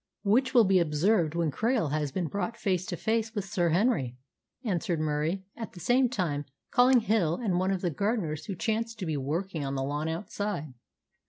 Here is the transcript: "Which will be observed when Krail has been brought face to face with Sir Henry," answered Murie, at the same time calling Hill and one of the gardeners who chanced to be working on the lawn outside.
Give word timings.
"Which 0.23 0.55
will 0.55 0.63
be 0.63 0.79
observed 0.79 1.35
when 1.35 1.51
Krail 1.51 1.91
has 1.91 2.11
been 2.11 2.25
brought 2.27 2.57
face 2.57 2.87
to 2.87 2.97
face 2.97 3.35
with 3.35 3.45
Sir 3.45 3.69
Henry," 3.69 4.17
answered 4.63 4.99
Murie, 4.99 5.45
at 5.55 5.73
the 5.73 5.79
same 5.79 6.09
time 6.09 6.45
calling 6.71 7.01
Hill 7.01 7.35
and 7.35 7.59
one 7.59 7.69
of 7.69 7.81
the 7.81 7.91
gardeners 7.91 8.45
who 8.47 8.55
chanced 8.55 8.97
to 8.97 9.05
be 9.05 9.15
working 9.15 9.63
on 9.63 9.75
the 9.75 9.83
lawn 9.83 10.07
outside. 10.07 10.73